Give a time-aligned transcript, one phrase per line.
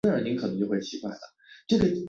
[0.03, 0.47] 被认为是英国最
[0.99, 1.19] 古老的
[1.67, 1.95] 酒店。